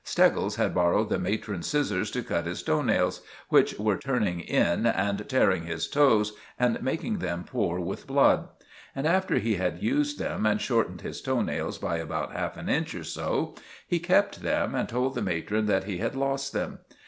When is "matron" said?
15.21-15.67